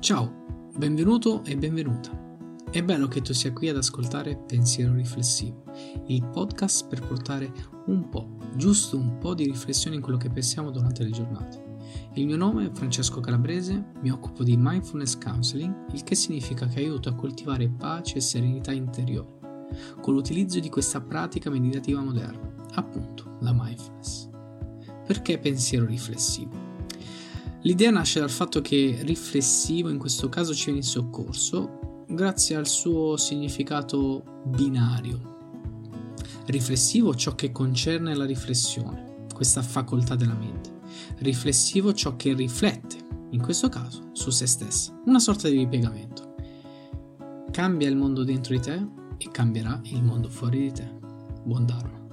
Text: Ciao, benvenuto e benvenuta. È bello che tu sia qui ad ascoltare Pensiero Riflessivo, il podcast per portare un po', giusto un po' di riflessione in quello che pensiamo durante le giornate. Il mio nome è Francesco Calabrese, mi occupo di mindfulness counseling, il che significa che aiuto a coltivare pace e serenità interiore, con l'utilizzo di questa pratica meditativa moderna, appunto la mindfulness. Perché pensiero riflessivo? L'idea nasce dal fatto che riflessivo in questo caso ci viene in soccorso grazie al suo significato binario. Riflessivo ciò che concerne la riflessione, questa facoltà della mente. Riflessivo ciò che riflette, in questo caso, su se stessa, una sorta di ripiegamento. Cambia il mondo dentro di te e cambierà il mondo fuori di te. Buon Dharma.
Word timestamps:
Ciao, 0.00 0.70
benvenuto 0.78 1.44
e 1.44 1.58
benvenuta. 1.58 2.10
È 2.70 2.82
bello 2.82 3.06
che 3.06 3.20
tu 3.20 3.34
sia 3.34 3.52
qui 3.52 3.68
ad 3.68 3.76
ascoltare 3.76 4.34
Pensiero 4.34 4.94
Riflessivo, 4.94 5.64
il 6.06 6.24
podcast 6.24 6.88
per 6.88 7.06
portare 7.06 7.52
un 7.84 8.08
po', 8.08 8.38
giusto 8.56 8.96
un 8.96 9.18
po' 9.18 9.34
di 9.34 9.44
riflessione 9.44 9.96
in 9.96 10.00
quello 10.00 10.16
che 10.16 10.30
pensiamo 10.30 10.70
durante 10.70 11.02
le 11.02 11.10
giornate. 11.10 11.76
Il 12.14 12.24
mio 12.24 12.38
nome 12.38 12.64
è 12.64 12.70
Francesco 12.72 13.20
Calabrese, 13.20 13.92
mi 14.00 14.10
occupo 14.10 14.42
di 14.42 14.56
mindfulness 14.56 15.18
counseling, 15.18 15.92
il 15.92 16.02
che 16.02 16.14
significa 16.14 16.66
che 16.66 16.78
aiuto 16.78 17.10
a 17.10 17.14
coltivare 17.14 17.68
pace 17.68 18.16
e 18.16 18.20
serenità 18.22 18.72
interiore, 18.72 19.68
con 20.00 20.14
l'utilizzo 20.14 20.60
di 20.60 20.70
questa 20.70 21.02
pratica 21.02 21.50
meditativa 21.50 22.00
moderna, 22.00 22.50
appunto 22.72 23.36
la 23.40 23.52
mindfulness. 23.52 24.30
Perché 25.04 25.38
pensiero 25.38 25.84
riflessivo? 25.84 26.69
L'idea 27.62 27.90
nasce 27.90 28.20
dal 28.20 28.30
fatto 28.30 28.62
che 28.62 29.00
riflessivo 29.02 29.90
in 29.90 29.98
questo 29.98 30.30
caso 30.30 30.54
ci 30.54 30.66
viene 30.66 30.78
in 30.78 30.84
soccorso 30.84 32.04
grazie 32.08 32.56
al 32.56 32.66
suo 32.66 33.18
significato 33.18 34.42
binario. 34.44 35.28
Riflessivo 36.46 37.14
ciò 37.14 37.34
che 37.34 37.52
concerne 37.52 38.14
la 38.14 38.24
riflessione, 38.24 39.26
questa 39.34 39.62
facoltà 39.62 40.16
della 40.16 40.34
mente. 40.34 40.78
Riflessivo 41.18 41.92
ciò 41.92 42.16
che 42.16 42.32
riflette, 42.32 42.96
in 43.30 43.42
questo 43.42 43.68
caso, 43.68 44.08
su 44.12 44.30
se 44.30 44.46
stessa, 44.46 44.98
una 45.04 45.18
sorta 45.18 45.48
di 45.48 45.58
ripiegamento. 45.58 46.34
Cambia 47.50 47.88
il 47.88 47.96
mondo 47.96 48.24
dentro 48.24 48.54
di 48.54 48.60
te 48.60 48.86
e 49.18 49.28
cambierà 49.30 49.78
il 49.84 50.02
mondo 50.02 50.30
fuori 50.30 50.60
di 50.60 50.72
te. 50.72 50.98
Buon 51.44 51.66
Dharma. 51.66 52.09